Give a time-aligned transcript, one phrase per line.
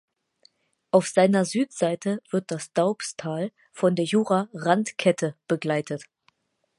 [0.89, 6.05] Auf seiner Südseite wird das Doubstal von der Jura-Randkette begleitet.